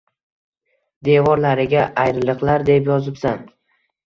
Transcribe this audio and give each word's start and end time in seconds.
Devorlariga 1.09 1.83
ayriliqlar 2.05 2.67
deb 2.71 2.91
yozibsan. 2.95 3.47